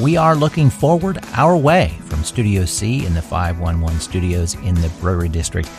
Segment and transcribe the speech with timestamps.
[0.00, 4.88] We are looking forward our way from Studio C in the 511 studios in the
[5.00, 5.70] Brewery District,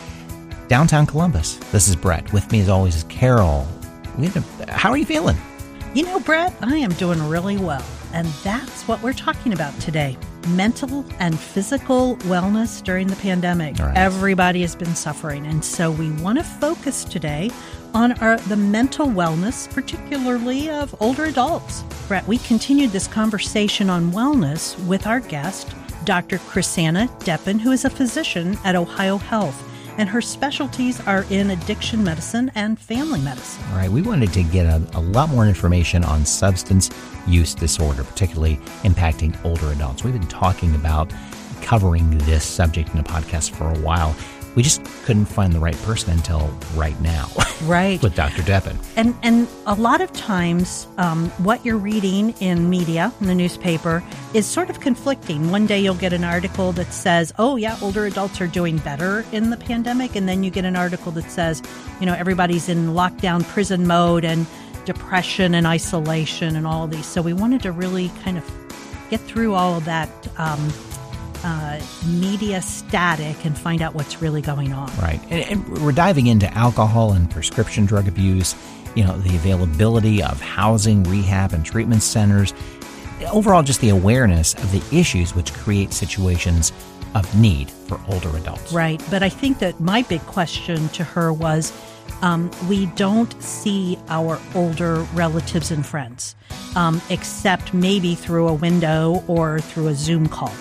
[0.69, 1.57] downtown Columbus.
[1.73, 2.31] This is Brett.
[2.31, 3.67] With me, as always, is Carol.
[4.69, 5.35] how are you feeling?
[5.93, 7.83] You know, Brett, I am doing really well.
[8.13, 13.77] And that's what we're talking about today mental and physical wellness during the pandemic.
[13.77, 13.97] Right.
[13.97, 15.45] Everybody has been suffering.
[15.45, 17.51] And so we want to focus today
[17.93, 21.83] on our, the mental wellness, particularly of older adults.
[22.07, 25.73] Brett, we continued this conversation on wellness with our guest,
[26.03, 26.37] Dr.
[26.37, 29.61] Krisanna Deppen, who is a physician at Ohio Health
[29.97, 33.63] and her specialties are in addiction medicine and family medicine.
[33.71, 36.89] All right, we wanted to get a, a, lot more information on substance
[37.27, 40.03] use disorder, particularly impacting older adults.
[40.03, 41.11] We've been talking about
[41.61, 44.15] covering this subject in a podcast for a while
[44.55, 47.29] we just couldn't find the right person until right now.
[47.63, 48.01] Right.
[48.03, 48.41] with Dr.
[48.41, 48.75] Deppen.
[48.97, 54.03] And and a lot of times, um, what you're reading in media, in the newspaper,
[54.33, 55.49] is sort of conflicting.
[55.51, 59.25] One day you'll get an article that says, "Oh yeah, older adults are doing better
[59.31, 61.63] in the pandemic," and then you get an article that says,
[62.01, 64.45] you know, everybody's in lockdown prison mode and
[64.83, 67.05] depression and isolation and all these.
[67.05, 68.43] So we wanted to really kind of
[69.09, 70.09] get through all of that.
[70.37, 70.71] Um,
[71.45, 74.91] uh, media static and find out what's really going on.
[74.97, 75.21] Right.
[75.29, 78.55] And, and, we're diving into alcohol and prescription drug abuse,
[78.95, 82.51] you know, the availability of housing, rehab, and treatment centers.
[83.31, 86.71] Overall, just the awareness of the issues which create situations
[87.13, 88.73] of need for older adults.
[88.73, 89.01] Right.
[89.11, 91.71] But I think that my big question to her was
[92.23, 96.35] um, we don't see our older relatives and friends,
[96.75, 100.51] um, except maybe through a window or through a Zoom call.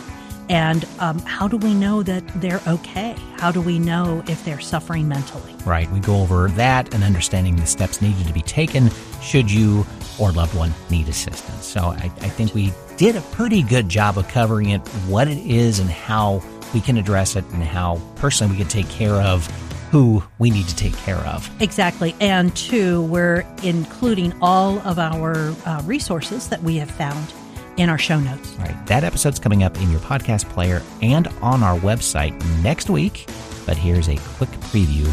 [0.49, 3.17] And um, how do we know that they're okay?
[3.37, 5.55] How do we know if they're suffering mentally?
[5.65, 5.91] Right.
[5.91, 8.91] We go over that and understanding the steps needed to be taken
[9.23, 9.87] should you
[10.19, 11.67] or loved one need assistance.
[11.67, 15.39] So I, I think we did a pretty good job of covering it, what it
[15.39, 19.47] is, and how we can address it, and how personally we can take care of
[19.91, 21.49] who we need to take care of.
[21.63, 22.17] Exactly.
[22.21, 27.33] And two, we're including all of our uh, resources that we have found
[27.77, 28.55] in our show notes.
[28.59, 28.87] All right.
[28.87, 33.27] That episode's coming up in your podcast player and on our website next week.
[33.67, 35.11] But here's a quick preview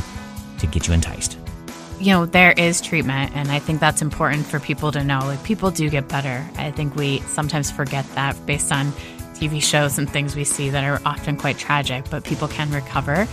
[0.59, 1.37] to get you enticed.
[1.99, 5.19] You know, there is treatment, and I think that's important for people to know.
[5.19, 6.43] Like, people do get better.
[6.57, 8.91] I think we sometimes forget that based on
[9.35, 13.27] TV shows and things we see that are often quite tragic, but people can recover.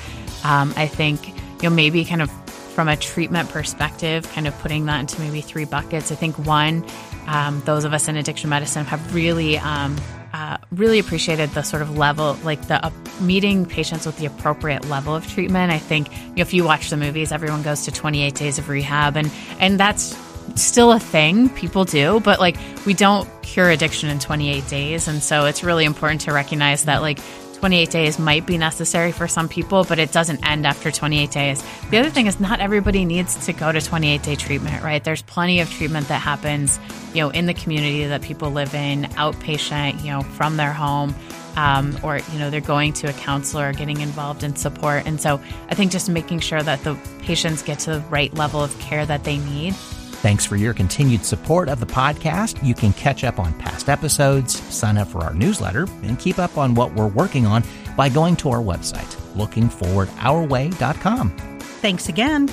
[0.45, 2.31] Um, I think, you know, maybe kind of
[2.79, 6.13] from a treatment perspective, kind of putting that into maybe three buckets.
[6.13, 6.85] I think one
[7.27, 9.97] um, those of us in addiction medicine have really um,
[10.33, 14.85] uh, really appreciated the sort of level, like the uh, meeting patients with the appropriate
[14.89, 15.73] level of treatment.
[15.73, 18.69] I think you know, if you watch the movies, everyone goes to 28 days of
[18.69, 19.29] rehab, and
[19.59, 20.17] and that's
[20.55, 22.57] still a thing people do, but like
[22.87, 27.03] we don't cure addiction in 28 days, and so it's really important to recognize that
[27.03, 27.19] like
[27.59, 31.65] 28 days might be necessary for some people, but it doesn't end after 28 days.
[31.91, 35.03] The other thing is not everybody needs to go to 28 day treatment, right?
[35.03, 36.79] There's plenty of treatment that happens,
[37.15, 41.15] you know, in the community that people live in, outpatient, you know, from their home.
[41.57, 45.41] Um, or you know they're going to a counselor getting involved in support and so
[45.71, 49.05] i think just making sure that the patients get to the right level of care
[49.05, 49.75] that they need
[50.21, 52.65] Thanks for your continued support of the podcast.
[52.67, 56.59] You can catch up on past episodes, sign up for our newsletter, and keep up
[56.59, 57.63] on what we're working on
[57.97, 61.31] by going to our website, lookingforwardourway.com.
[61.61, 62.49] Thanks again.